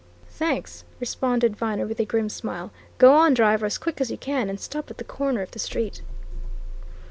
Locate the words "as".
3.67-3.77, 4.01-4.09